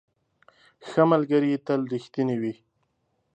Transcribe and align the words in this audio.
ښه 0.87 1.01
ملګري 1.11 1.51
تل 1.65 1.81
رښتیني 1.93 2.35
وي. 2.41 2.53